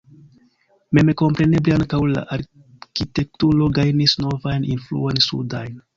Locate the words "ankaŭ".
1.75-1.99